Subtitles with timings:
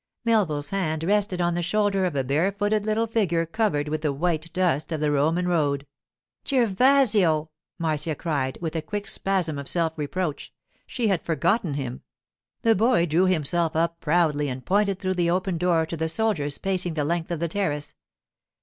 [0.25, 4.51] Melville's hand rested on the shoulder of a barefooted little figure covered with the white
[4.51, 5.85] dust of the Roman road.
[6.43, 10.51] 'Gervasio!' Marcia cried, with a quick spasm of self reproach.
[10.87, 12.01] She had forgotten him.
[12.63, 16.57] The boy drew himself up proudly and pointed through the open door to the soldiers
[16.57, 17.93] pacing the length of the terrace.